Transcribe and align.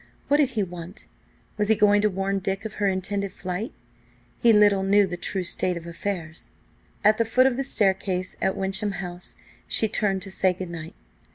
What 0.29 0.37
did 0.37 0.49
he 0.57 0.63
want? 0.63 1.05
Was 1.59 1.67
he 1.67 1.75
going 1.75 2.01
to 2.01 2.09
warn 2.09 2.39
Dick 2.39 2.65
of 2.65 2.73
her 2.81 2.87
intended 2.87 3.31
flight? 3.31 3.71
He 4.39 4.51
little 4.51 4.81
knew 4.81 5.05
the 5.05 5.15
true 5.15 5.43
state 5.43 5.77
of 5.77 5.85
affairs! 5.85 6.49
At 7.03 7.19
the 7.19 7.23
foot 7.23 7.45
of 7.45 7.55
the 7.55 7.63
staircase 7.63 8.35
at 8.41 8.57
Wyncham 8.57 8.93
House 8.93 9.37
she 9.67 9.87
turned 9.87 10.23
to 10.23 10.31
say 10.31 10.53
good 10.53 10.71
night. 10.71 10.95